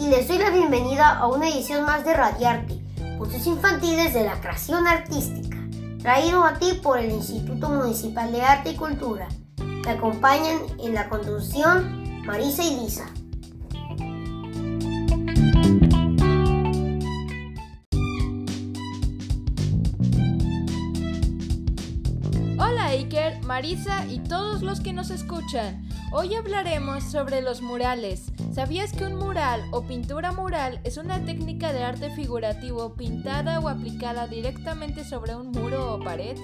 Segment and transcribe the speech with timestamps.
[0.00, 2.80] y les doy la bienvenida a una edición más de Radiarte,
[3.18, 5.58] voces infantiles de la creación artística,
[6.00, 9.28] traído a ti por el Instituto Municipal de Arte y Cultura.
[9.82, 13.10] Te acompañan en la conducción Marisa y Lisa.
[22.58, 25.86] Hola Iker, Marisa y todos los que nos escuchan.
[26.10, 28.29] Hoy hablaremos sobre los murales.
[28.60, 33.70] ¿Sabías que un mural o pintura mural es una técnica de arte figurativo pintada o
[33.70, 36.36] aplicada directamente sobre un muro o pared,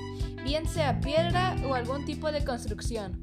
[0.42, 3.20] bien sea piedra o algún tipo de construcción?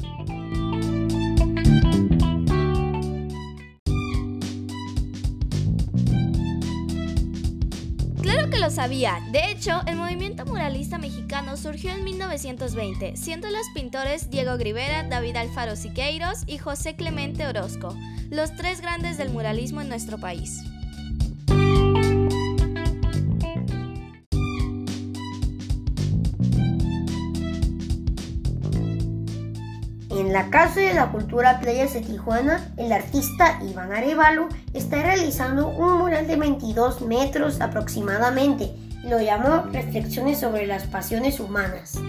[8.64, 9.20] Lo sabía.
[9.34, 15.36] De hecho, el movimiento muralista mexicano surgió en 1920, siendo los pintores Diego Rivera, David
[15.36, 17.94] Alfaro Siqueiros y José Clemente Orozco,
[18.30, 20.62] los tres grandes del muralismo en nuestro país.
[30.34, 36.00] La Casa de la Cultura Playas de Tijuana, el artista Iván Arevalo está realizando un
[36.00, 38.72] mural de 22 metros aproximadamente
[39.04, 42.00] y lo llamó Reflexiones sobre las pasiones humanas.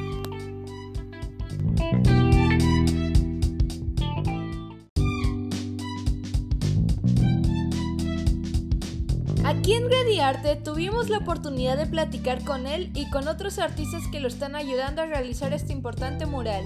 [9.45, 14.21] Aquí en Radiarte tuvimos la oportunidad de platicar con él y con otros artistas que
[14.21, 16.65] lo están ayudando a realizar este importante mural.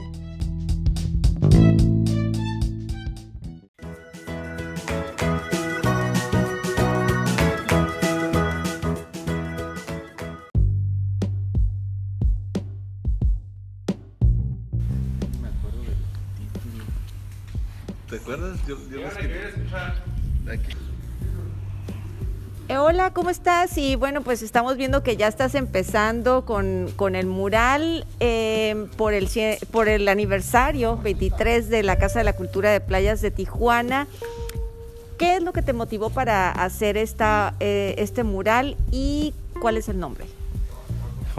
[18.33, 18.59] Acuerdas?
[18.66, 20.77] Yo, yo los que- Aquí.
[22.69, 23.78] Eh, Hola, ¿cómo estás?
[23.78, 29.15] Y bueno, pues estamos viendo que ya estás empezando con, con el mural eh, por,
[29.15, 29.28] el,
[29.71, 34.06] por el aniversario 23 de la Casa de la Cultura de Playas de Tijuana.
[35.17, 39.88] ¿Qué es lo que te motivó para hacer esta, eh, este mural y cuál es
[39.88, 40.27] el nombre?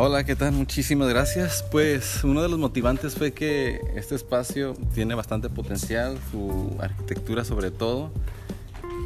[0.02, 0.54] Hola, ¿qué tal?
[0.54, 1.62] Muchísimas gracias.
[1.70, 7.70] Pues uno de los motivantes fue que este espacio tiene bastante potencial, su arquitectura sobre
[7.70, 8.10] todo,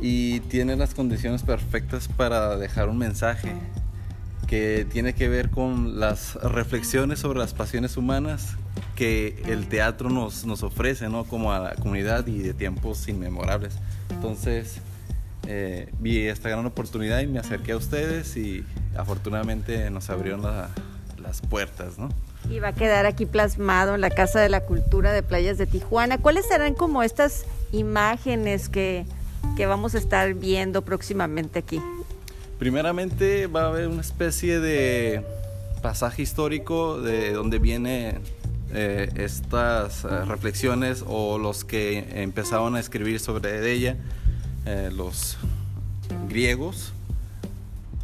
[0.03, 3.55] y tiene las condiciones perfectas para dejar un mensaje
[4.45, 8.55] que tiene que ver con las reflexiones sobre las pasiones humanas
[8.95, 11.23] que el teatro nos, nos ofrece, ¿no?
[11.23, 13.73] Como a la comunidad y de tiempos inmemorables.
[14.11, 14.79] Entonces,
[15.47, 18.63] eh, vi esta gran oportunidad y me acerqué a ustedes y
[18.95, 20.69] afortunadamente nos abrieron la-
[21.21, 22.09] las puertas, ¿no?
[22.49, 25.65] Y va a quedar aquí plasmado en la Casa de la Cultura de Playas de
[25.65, 26.17] Tijuana.
[26.17, 29.05] ¿Cuáles serán como estas imágenes que,
[29.55, 31.81] que vamos a estar viendo próximamente aquí?
[32.59, 35.23] Primeramente va a haber una especie de
[35.81, 38.19] pasaje histórico de donde vienen
[38.73, 43.97] eh, estas eh, reflexiones o los que empezaron a escribir sobre ella,
[44.65, 45.37] eh, los
[46.29, 46.93] griegos.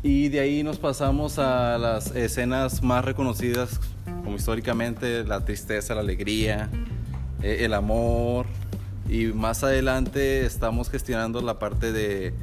[0.02, 3.80] Y de ahí nos pasamos a las escenas más reconocidas
[4.24, 6.69] como históricamente la tristeza, la alegría,
[7.44, 8.46] eh, el amor.
[9.09, 12.34] Y más adelante estamos gestionando la parte de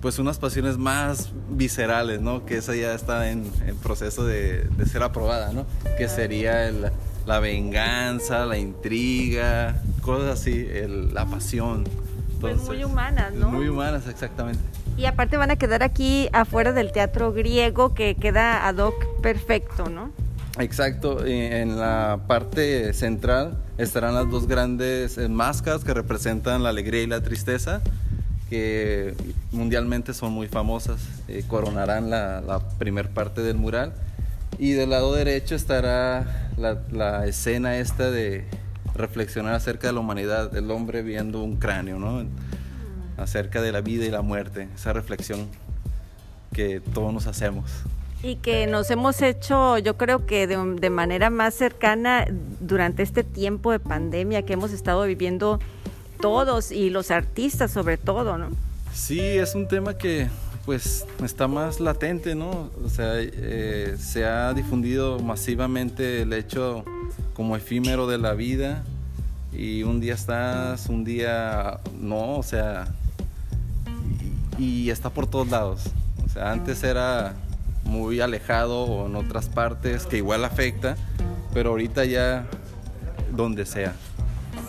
[0.00, 2.44] pues unas pasiones más viscerales, ¿no?
[2.46, 5.64] Que esa ya está en, en proceso de, de ser aprobada, ¿no?
[5.98, 6.90] Que sería el-
[7.26, 11.84] la venganza, la intriga, cosas así, el- la pasión.
[12.42, 13.48] Pues muy humanas, ¿no?
[13.50, 14.60] Muy humanas, exactamente.
[14.96, 19.88] Y aparte van a quedar aquí afuera del teatro griego que queda ad hoc perfecto,
[19.88, 20.10] ¿no?
[20.58, 27.02] Exacto, en la parte central estarán las dos grandes eh, máscaras que representan la alegría
[27.02, 27.80] y la tristeza,
[28.50, 29.14] que
[29.50, 33.94] mundialmente son muy famosas, eh, coronarán la, la primer parte del mural.
[34.58, 38.44] Y del lado derecho estará la, la escena esta de
[38.94, 42.24] reflexionar acerca de la humanidad, del hombre viendo un cráneo, ¿no?
[43.16, 45.48] Acerca de la vida y la muerte, esa reflexión
[46.52, 47.70] que todos nos hacemos.
[48.22, 52.26] Y que nos hemos hecho, yo creo que de, de manera más cercana
[52.60, 55.58] durante este tiempo de pandemia que hemos estado viviendo
[56.20, 58.50] todos y los artistas sobre todo, ¿no?
[58.92, 60.28] Sí, es un tema que,
[60.64, 62.70] pues está más latente, ¿no?
[62.84, 66.84] O sea, eh, se ha difundido masivamente el hecho
[67.34, 68.84] como efímero de la vida
[69.52, 72.88] y un día estás, un día no, o sea,
[74.58, 75.84] y, está por todos lados.
[76.24, 77.34] O sea, antes era
[77.84, 80.96] muy alejado o en otras partes que igual afecta,
[81.52, 82.46] pero ahorita ya
[83.34, 83.94] donde sea.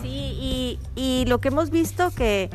[0.02, 2.50] Sí, y lo que hemos visto que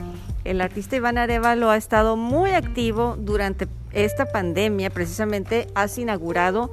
[0.50, 6.72] el artista Iván Arevalo ha estado muy activo durante esta pandemia, precisamente has inaugurado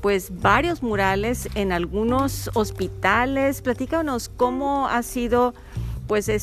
[0.00, 3.60] pues varios murales en algunos hospitales.
[3.60, 5.52] Platícanos cómo ha sido
[6.06, 6.38] pues eh,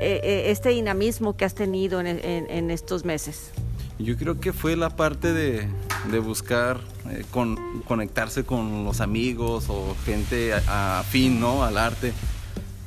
[0.00, 3.50] eh, este dinamismo que has tenido en, estos meses.
[3.98, 5.68] Yo creo que fue la parte de,
[6.10, 6.80] de buscar
[7.10, 11.64] eh, con, conectarse con los amigos o gente afín ¿no?
[11.64, 12.14] al arte.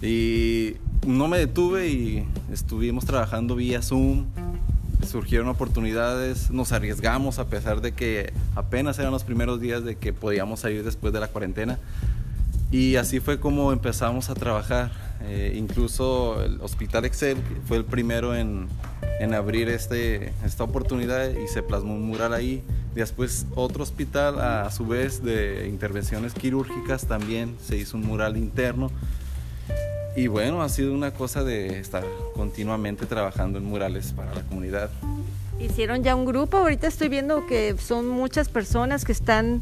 [0.01, 4.25] Y no me detuve y estuvimos trabajando vía Zoom.
[5.07, 10.12] Surgieron oportunidades, nos arriesgamos a pesar de que apenas eran los primeros días de que
[10.12, 11.80] podíamos salir después de la cuarentena.
[12.72, 14.92] Y así fue como empezamos a trabajar.
[15.24, 17.38] Eh, incluso el Hospital Excel
[17.68, 18.68] fue el primero en,
[19.19, 22.62] en abrir este, esta oportunidad y se plasmó un mural ahí.
[22.94, 28.92] Después otro hospital, a su vez, de intervenciones quirúrgicas, también se hizo un mural interno.
[30.16, 32.04] Y bueno, ha sido una cosa de estar
[32.36, 34.90] continuamente trabajando en murales para la comunidad.
[35.60, 39.62] Hicieron ya un grupo, ahorita estoy viendo que son muchas personas que están,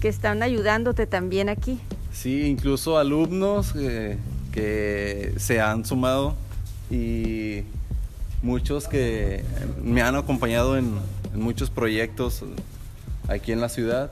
[0.00, 1.80] que están ayudándote también aquí.
[2.12, 4.18] Sí, incluso alumnos eh,
[4.52, 6.34] que se han sumado
[6.90, 7.62] y
[8.42, 9.44] muchos que
[9.82, 10.94] me han acompañado en,
[11.32, 12.42] en muchos proyectos
[13.28, 14.10] aquí en la ciudad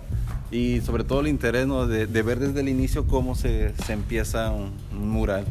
[0.53, 1.87] y sobre todo el interés ¿no?
[1.87, 5.45] de, de, ver desde el inicio cómo se, se empieza un, un, mural.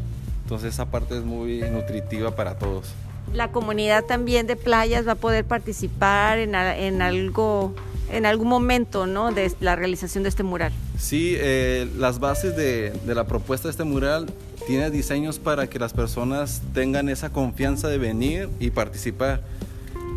[0.44, 2.94] Entonces esa parte es muy nutritiva para todos.
[3.34, 7.74] La comunidad también de playas va a poder participar en, en algo,
[8.12, 9.32] en algún momento ¿no?
[9.32, 10.72] de la realización de este mural.
[11.00, 14.28] Sí, eh, las bases de, de la propuesta de este mural
[14.68, 19.42] tiene diseños para que las personas tengan esa confianza de venir y participar.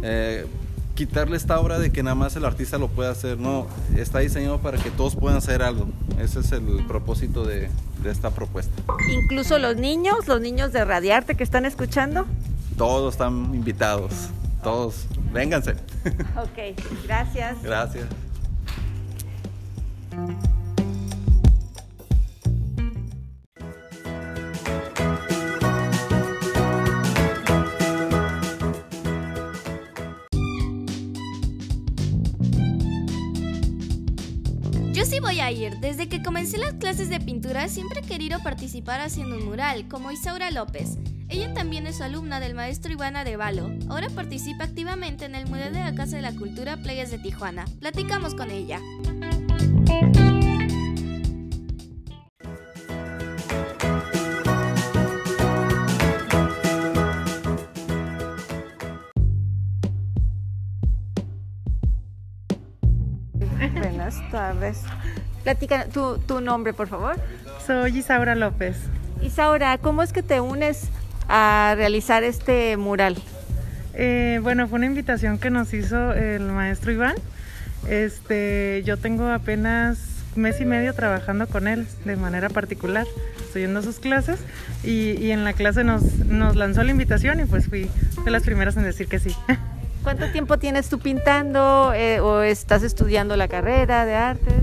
[0.02, 0.44] Eh,
[0.94, 4.58] quitarle esta obra de que nada más el artista lo puede hacer, no, está diseñado
[4.60, 5.88] para que todos puedan hacer algo.
[6.18, 7.68] Ese es el propósito de,
[8.02, 8.72] de esta propuesta.
[9.10, 12.26] Incluso los niños, los niños de Radiarte que están escuchando.
[12.76, 14.12] Todos están invitados,
[14.62, 15.72] todos, vénganse.
[16.36, 17.62] Ok, gracias.
[17.62, 18.06] Gracias.
[35.24, 35.78] Voy a ir.
[35.78, 40.10] Desde que comencé las clases de pintura siempre he querido participar haciendo un mural, como
[40.10, 40.98] Isaura López.
[41.30, 43.70] Ella también es alumna del maestro Iván Arevalo.
[43.88, 47.64] Ahora participa activamente en el mural de la Casa de la Cultura Playas de Tijuana.
[47.80, 48.80] Platicamos con ella.
[63.84, 64.80] Buenas tardes.
[65.42, 67.16] Platica tu, tu, nombre, por favor.
[67.66, 68.78] Soy Isaura López.
[69.20, 70.88] Isaura, ¿cómo es que te unes
[71.28, 73.14] a realizar este mural?
[73.92, 77.16] Eh, bueno, fue una invitación que nos hizo el maestro Iván.
[77.86, 79.98] Este, yo tengo apenas
[80.34, 83.06] mes y medio trabajando con él de manera particular.
[83.44, 84.40] Estoy yendo a sus clases
[84.82, 87.90] y, y en la clase nos, nos, lanzó la invitación y pues fui
[88.24, 89.36] de las primeras en decir que sí.
[90.04, 94.54] ¿Cuánto tiempo tienes tú pintando eh, o estás estudiando la carrera de artes?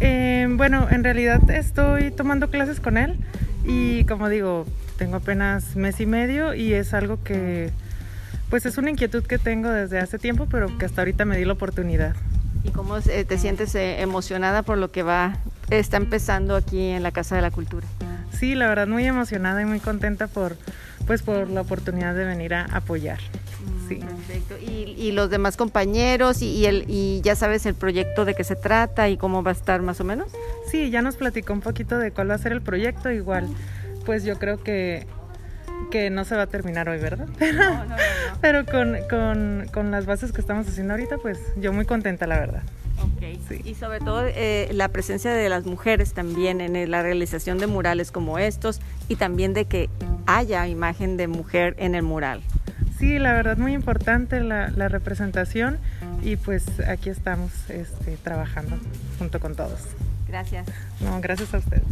[0.00, 3.18] Eh, bueno, en realidad estoy tomando clases con él
[3.66, 4.64] y como digo,
[4.96, 7.70] tengo apenas mes y medio y es algo que
[8.48, 11.44] pues es una inquietud que tengo desde hace tiempo, pero que hasta ahorita me di
[11.44, 12.16] la oportunidad.
[12.64, 15.36] ¿Y cómo te sientes eh, emocionada por lo que va
[15.68, 17.86] está empezando aquí en la Casa de la Cultura?
[18.32, 20.56] Sí, la verdad muy emocionada y muy contenta por
[21.06, 23.18] pues por la oportunidad de venir a apoyar.
[23.88, 23.96] Sí.
[23.96, 24.56] Perfecto.
[24.60, 28.44] ¿Y, y los demás compañeros y, y, el, y ya sabes el proyecto de qué
[28.44, 30.28] se trata y cómo va a estar más o menos?
[30.70, 33.10] Sí, ya nos platicó un poquito de cuál va a ser el proyecto.
[33.10, 33.48] Igual,
[34.04, 35.06] pues yo creo que,
[35.90, 37.26] que no se va a terminar hoy, ¿verdad?
[37.38, 37.96] Pero, no, no, no,
[38.40, 42.38] pero con, con, con, las bases que estamos haciendo ahorita, pues yo muy contenta, la
[42.38, 42.62] verdad.
[43.16, 43.40] Okay.
[43.48, 43.60] Sí.
[43.64, 48.10] Y sobre todo eh, la presencia de las mujeres también en la realización de murales
[48.10, 49.88] como estos y también de que
[50.26, 52.42] haya imagen de mujer en el mural.
[52.98, 55.78] Sí, la verdad muy importante la, la representación
[56.22, 58.76] y pues aquí estamos este, trabajando
[59.18, 59.80] junto con todos.
[60.26, 60.66] Gracias.
[61.00, 61.84] No, gracias a ustedes.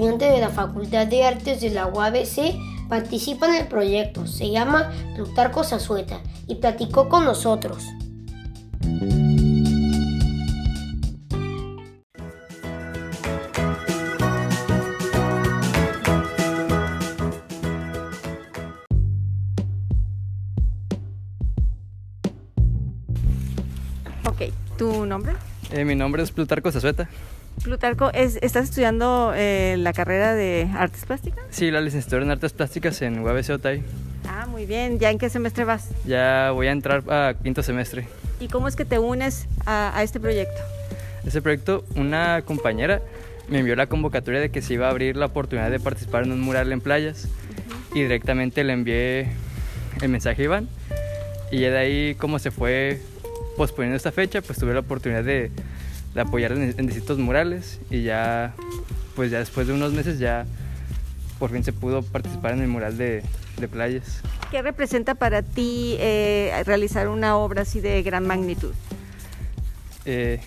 [0.00, 4.26] Otro estudiante de la Facultad de Artes de la UABC participa en el proyecto.
[4.26, 7.84] Se llama Plutarco Zazueta y platicó con nosotros.
[24.24, 25.34] Ok, ¿tu nombre?
[25.70, 27.06] Eh, mi nombre es Plutarco Zazueta.
[27.62, 31.44] Plutarco, ¿es- ¿estás estudiando eh, la carrera de artes plásticas?
[31.50, 33.82] Sí, la licenciatura en Artes Plásticas en UABC Otay.
[34.26, 34.98] Ah, muy bien.
[34.98, 35.88] ¿Ya en qué semestre vas?
[36.06, 38.06] Ya voy a entrar a quinto semestre.
[38.40, 40.58] ¿Y cómo es que te unes a, a este proyecto?
[41.26, 43.02] Ese proyecto, una compañera
[43.48, 46.32] me envió la convocatoria de que se iba a abrir la oportunidad de participar en
[46.32, 47.28] un mural en playas
[47.92, 49.26] y directamente le envié
[50.00, 50.68] el mensaje a Iván
[51.50, 53.00] y ya de ahí como se fue
[53.56, 55.50] posponiendo esta fecha pues tuve la oportunidad de,
[56.14, 58.54] de apoyar en, en distintos murales y ya
[59.14, 60.46] pues ya después de unos meses ya
[61.38, 63.22] por fin se pudo participar en el mural de,
[63.58, 64.20] de playas.
[64.50, 68.72] ¿Qué representa para ti eh, realizar una obra así de gran magnitud?
[70.04, 70.40] Eh,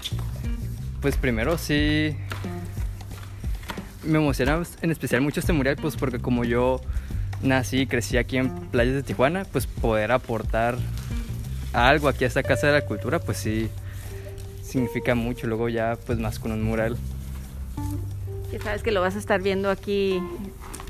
[1.02, 2.16] pues primero sí
[4.04, 6.82] me emociona en especial mucho este mural, pues porque como yo
[7.42, 10.78] nací y crecí aquí en playas de Tijuana, pues poder aportar
[11.72, 13.70] algo aquí a esta Casa de la Cultura, pues sí
[14.74, 15.46] significa mucho.
[15.48, 16.98] Luego ya pues más con un mural
[18.52, 20.20] Que sabes que lo vas a estar viendo aquí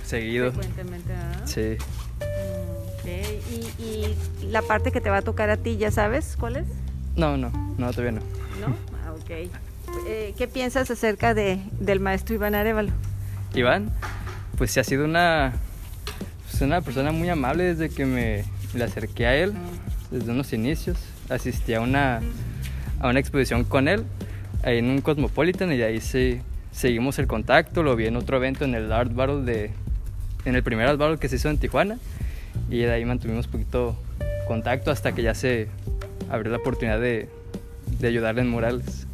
[0.05, 0.51] seguido.
[0.51, 1.45] frecuentemente, ¿verdad?
[1.45, 1.77] Sí.
[2.99, 3.09] Ok,
[3.79, 4.17] ¿Y, y
[4.49, 6.65] la parte que te va a tocar a ti, ya sabes cuál es?
[7.15, 8.21] No, no, no, todavía no.
[8.61, 8.75] ¿No?
[9.05, 9.49] Ah, ok.
[10.07, 12.91] Eh, ¿Qué piensas acerca de, del maestro Iván Arevalo?
[13.53, 13.91] Iván,
[14.57, 15.53] pues sí ha sido una,
[16.49, 19.53] pues, una persona muy amable desde que me le acerqué a él,
[20.09, 20.97] desde unos inicios.
[21.29, 22.21] Asistí a una,
[23.03, 24.05] a una exposición con él
[24.63, 26.39] en un Cosmopolitan y de ahí sí,
[26.71, 27.83] seguimos el contacto.
[27.83, 29.71] Lo vi en otro evento en el Art Battle de,
[30.45, 31.99] en el primer Art Battle que se hizo en Tijuana
[32.69, 33.97] y de ahí mantuvimos poquito
[34.47, 35.67] contacto hasta que ya se
[36.29, 37.27] abrió la oportunidad de,
[37.99, 39.05] de ayudarle en murales.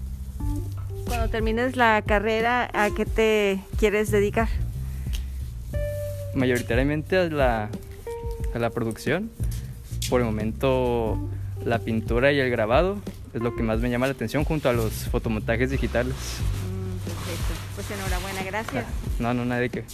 [1.05, 4.47] Cuando termines la carrera, ¿a qué te quieres dedicar?
[6.35, 7.69] mayoritariamente a la,
[8.53, 9.31] a la producción.
[10.11, 11.17] Por el momento
[11.65, 12.97] la pintura y el grabado
[13.33, 16.15] es lo que más me llama la atención junto a los fotomontajes digitales.
[17.05, 17.53] perfecto.
[17.75, 18.85] Pues enhorabuena, gracias.
[19.19, 19.85] No, no, nada de que.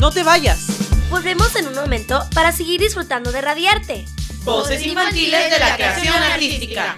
[0.00, 0.66] No te vayas.
[1.10, 4.04] Volvemos en un momento para seguir disfrutando de Radiarte.
[4.44, 6.94] Voces infantiles de la creación artística.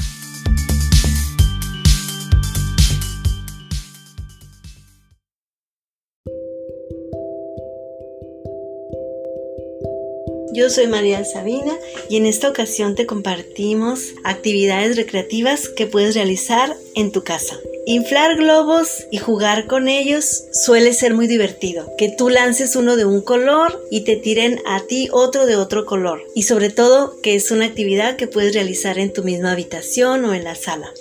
[10.54, 11.78] Yo soy María Sabina
[12.10, 17.58] y en esta ocasión te compartimos actividades recreativas que puedes realizar en tu casa.
[17.86, 21.90] Inflar globos y jugar con ellos suele ser muy divertido.
[21.96, 25.86] Que tú lances uno de un color y te tiren a ti otro de otro
[25.86, 26.22] color.
[26.34, 30.34] Y sobre todo que es una actividad que puedes realizar en tu misma habitación o
[30.34, 30.92] en la sala.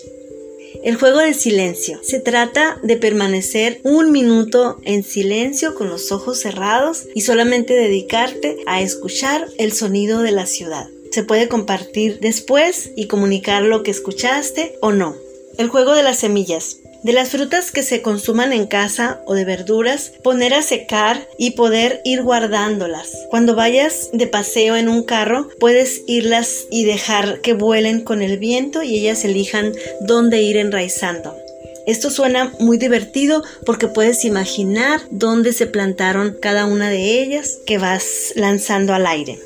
[0.84, 2.00] El juego del silencio.
[2.04, 8.58] Se trata de permanecer un minuto en silencio con los ojos cerrados y solamente dedicarte
[8.66, 10.88] a escuchar el sonido de la ciudad.
[11.12, 15.16] Se puede compartir después y comunicar lo que escuchaste o no.
[15.58, 16.81] El juego de las semillas.
[17.04, 21.52] De las frutas que se consuman en casa o de verduras, poner a secar y
[21.52, 23.10] poder ir guardándolas.
[23.32, 28.38] Cuando vayas de paseo en un carro, puedes irlas y dejar que vuelen con el
[28.38, 31.36] viento y ellas elijan dónde ir enraizando.
[31.88, 37.80] Esto suena muy divertido porque puedes imaginar dónde se plantaron cada una de ellas que
[37.80, 39.40] vas lanzando al aire.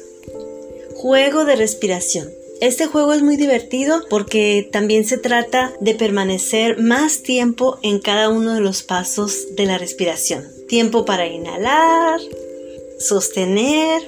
[0.95, 2.27] Juego de respiración.
[2.61, 8.29] Este juego es muy divertido porque también se trata de permanecer más tiempo en cada
[8.29, 10.45] uno de los pasos de la respiración.
[10.67, 12.19] Tiempo para inhalar,
[12.97, 14.01] sostener,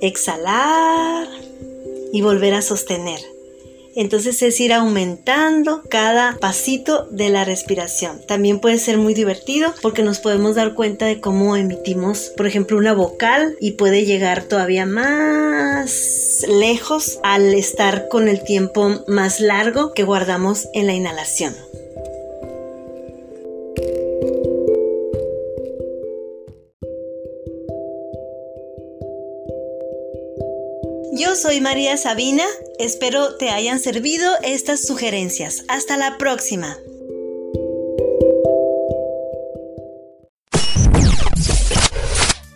[0.00, 1.28] exhalar
[2.12, 3.33] y volver a sostener.
[3.96, 8.20] Entonces es ir aumentando cada pasito de la respiración.
[8.26, 12.76] También puede ser muy divertido porque nos podemos dar cuenta de cómo emitimos, por ejemplo,
[12.76, 19.92] una vocal y puede llegar todavía más lejos al estar con el tiempo más largo
[19.92, 21.54] que guardamos en la inhalación.
[31.44, 32.44] Soy María Sabina,
[32.78, 35.62] espero te hayan servido estas sugerencias.
[35.68, 36.74] Hasta la próxima.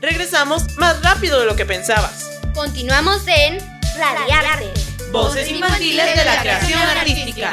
[0.01, 2.31] Regresamos más rápido de lo que pensabas.
[2.55, 3.59] Continuamos en
[3.99, 4.73] Radiarte.
[5.13, 7.53] Voces infantiles de la creación artística.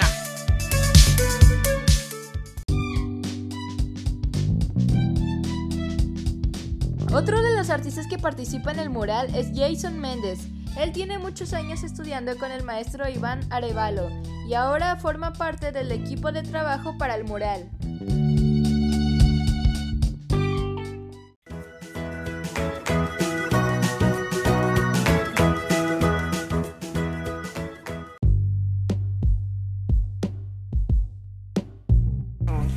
[7.13, 10.39] Otro de los artistas que participa en el mural es Jason Méndez.
[10.77, 14.09] Él tiene muchos años estudiando con el maestro Iván Arevalo
[14.47, 17.69] y ahora forma parte del equipo de trabajo para el mural.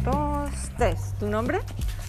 [0.05, 1.15] Dos, tres.
[1.19, 1.59] ¿Tu nombre?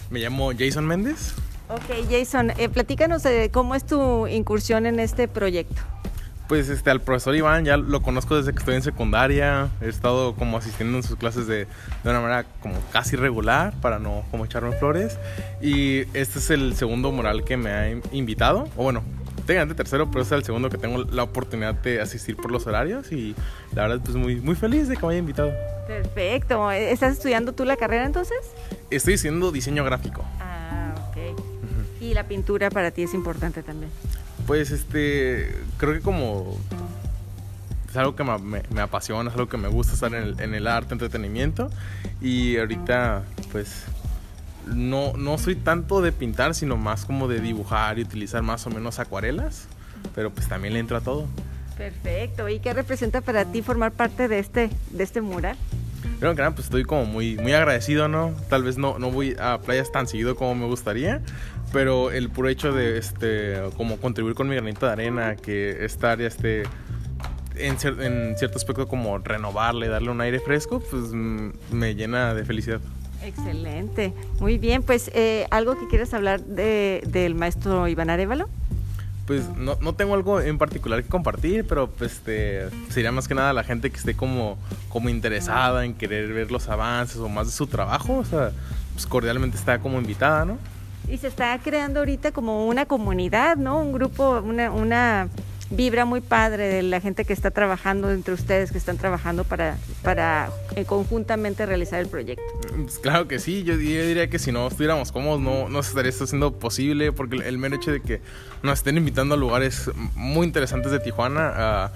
[0.08, 1.34] Me llamo Jason Méndez.
[1.70, 5.80] Ok, Jason, eh, platícanos de cómo es tu incursión en este proyecto.
[6.48, 9.68] Pues este, al profesor Iván ya lo conozco desde que estoy en secundaria.
[9.80, 11.66] He estado como asistiendo en sus clases de,
[12.02, 15.16] de una manera como casi regular para no como echarme flores.
[15.60, 18.68] Y este es el segundo mural que me ha invitado.
[18.76, 19.04] O bueno,
[19.46, 23.12] técnicamente tercero, pero es el segundo que tengo la oportunidad de asistir por los horarios.
[23.12, 23.36] Y
[23.76, 25.52] la verdad, pues muy, muy feliz de que me haya invitado.
[25.86, 26.68] Perfecto.
[26.72, 28.38] ¿Estás estudiando tú la carrera entonces?
[28.90, 30.24] Estoy haciendo diseño gráfico.
[30.40, 30.49] Ah.
[32.10, 33.92] Y la pintura para ti es importante también.
[34.44, 36.58] Pues este, creo que como
[37.88, 40.54] es algo que me, me, apasiona, es algo que me gusta estar en el, en
[40.54, 41.70] el, arte, entretenimiento.
[42.20, 43.84] Y ahorita, pues,
[44.66, 48.70] no, no soy tanto de pintar, sino más como de dibujar y utilizar más o
[48.70, 49.68] menos acuarelas.
[50.12, 51.28] Pero pues también le entra todo.
[51.78, 52.48] Perfecto.
[52.48, 55.56] ¿Y qué representa para ti formar parte de este, de este mural?
[56.02, 58.34] Primero que nada, pues estoy como muy, muy agradecido, ¿no?
[58.48, 61.22] Tal vez no, no voy a playas tan seguido como me gustaría,
[61.72, 66.12] pero el puro hecho de este como contribuir con mi granito de arena que esta
[66.12, 66.64] área esté
[67.56, 72.44] en, cier en cierto aspecto como renovarle darle un aire fresco pues me llena de
[72.44, 72.80] felicidad.
[73.22, 74.14] Excelente.
[74.40, 78.48] Muy bien pues eh, algo que quieras hablar de, del maestro Iván Arevalo
[79.26, 83.36] pues no, no, tengo algo en particular que compartir, pero pues este, sería más que
[83.36, 87.46] nada la gente que esté como, como interesada en querer ver los avances o más
[87.46, 88.50] de su trabajo, o sea,
[88.92, 90.58] pues cordialmente está como invitada, ¿no?
[91.10, 93.80] Y se está creando ahorita como una comunidad, ¿no?
[93.80, 95.28] Un grupo, una, una
[95.70, 99.76] vibra muy padre de la gente que está trabajando entre ustedes, que están trabajando para,
[100.02, 102.42] para eh, conjuntamente realizar el proyecto.
[102.76, 106.26] Pues claro que sí, yo, diría que si no estuviéramos cómodos no, no estaría esto
[106.26, 108.20] siendo posible, porque el mero hecho de que
[108.62, 111.92] nos estén invitando a lugares muy interesantes de Tijuana a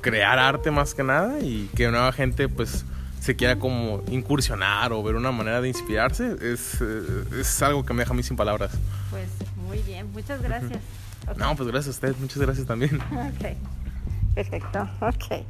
[0.00, 2.84] crear arte más que nada y que nueva gente pues
[3.26, 8.02] se quiera como incursionar o ver una manera de inspirarse, es, es algo que me
[8.02, 8.70] deja a mí sin palabras.
[9.10, 9.28] Pues
[9.66, 10.78] muy bien, muchas gracias.
[11.24, 11.36] Okay.
[11.36, 13.00] No, pues gracias a usted, muchas gracias también.
[13.10, 13.56] Ok,
[14.36, 15.44] perfecto, ok.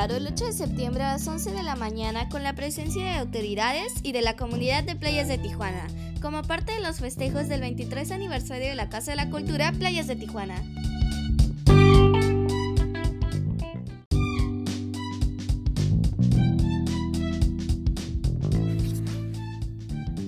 [0.00, 3.18] Inaugurado el 8 de septiembre a las 11 de la mañana con la presencia de
[3.18, 5.86] autoridades y de la comunidad de playas de Tijuana,
[6.22, 10.06] como parte de los festejos del 23 aniversario de la Casa de la Cultura Playas
[10.06, 10.54] de Tijuana.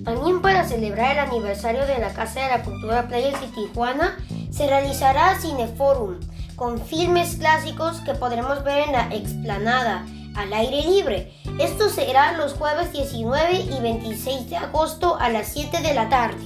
[0.05, 4.19] También para celebrar el aniversario de la Casa de la Cultura Playas de Tijuana,
[4.51, 6.17] se realizará Cineforum,
[6.63, 11.33] con filmes clásicos que podremos ver en la explanada al aire libre.
[11.59, 16.45] Esto será los jueves 19 y 26 de agosto a las 7 de la tarde.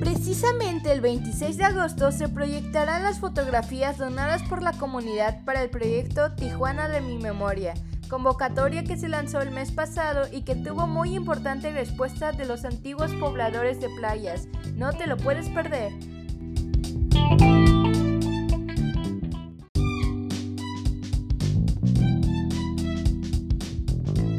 [0.00, 5.68] Precisamente el 26 de agosto se proyectarán las fotografías donadas por la comunidad para el
[5.68, 7.74] proyecto Tijuana de mi memoria,
[8.10, 12.64] convocatoria que se lanzó el mes pasado y que tuvo muy importante respuesta de los
[12.64, 14.48] antiguos pobladores de playas.
[14.74, 15.92] No te lo puedes perder.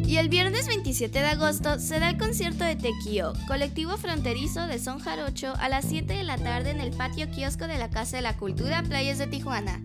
[0.06, 5.00] Y el viernes 27 de agosto será el concierto de Tequio, colectivo fronterizo de Son
[5.00, 8.24] Jarocho, a las 7 de la tarde en el patio kiosco de la Casa de
[8.24, 9.82] la Cultura Playas de Tijuana.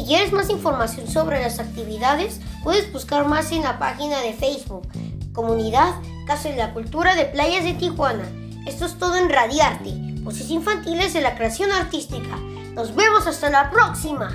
[0.00, 4.88] Si quieres más información sobre las actividades, puedes buscar más en la página de Facebook,
[5.34, 5.94] Comunidad
[6.26, 8.24] Casa de la Cultura de Playas de Tijuana.
[8.66, 12.34] Esto es todo en Radiarte, voces infantiles de la creación artística.
[12.72, 14.28] Nos vemos hasta la próxima.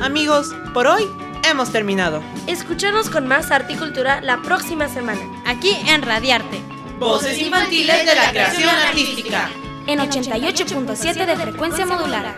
[0.00, 1.08] Amigos, por hoy
[1.50, 2.22] hemos terminado.
[2.46, 5.22] Escúchanos con más arte y cultura la próxima semana.
[5.44, 6.73] Aquí en Radiarte.
[7.04, 9.50] Voces infantiles de la creación artística.
[9.86, 12.34] En 88.7 de frecuencia modulada.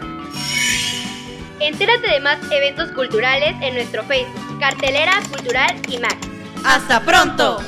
[1.60, 6.16] Entérate de más eventos culturales en nuestro Facebook, Cartelera Cultural y más.
[6.64, 7.60] ¡Hasta pronto!